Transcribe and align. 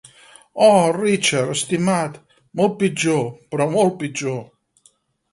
Oh, 0.67 0.79
Richard, 1.07 1.51
estimat, 1.55 2.15
molt 2.61 2.73
pitjor, 2.79 3.21
però 3.53 3.67
molt 3.75 3.93
pitjor! 3.99 4.41